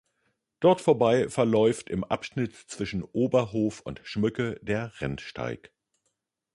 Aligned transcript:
Dort 0.61 0.81
vorbei 0.81 1.29
verläuft 1.29 1.87
im 1.91 2.03
Abschnitt 2.03 2.55
zwischen 2.55 3.03
Oberhof 3.03 3.81
und 3.81 4.01
Schmücke 4.03 4.57
der 4.63 4.99
Rennsteig. 4.99 5.71